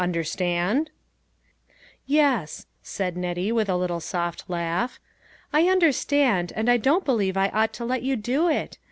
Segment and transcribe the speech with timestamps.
[0.01, 0.89] Understand?"
[2.07, 4.99] "Yes," said Nettie, with a little soft laugh,"
[5.53, 8.79] I understand, and I don't believe I ought to let you do it.